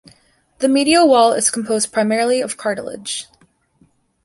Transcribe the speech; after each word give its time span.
The 0.57 0.67
medial 0.67 1.07
wall 1.07 1.31
is 1.33 1.51
composed 1.51 1.91
primarily 1.93 2.41
of 2.41 2.57
cartilage. 2.57 3.27